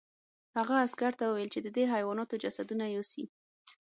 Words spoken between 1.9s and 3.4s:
حیواناتو جسدونه یوسي